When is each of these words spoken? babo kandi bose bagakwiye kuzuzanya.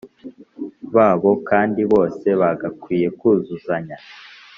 babo 0.93 1.31
kandi 1.49 1.81
bose 1.91 2.27
bagakwiye 2.41 3.07
kuzuzanya. 3.19 3.97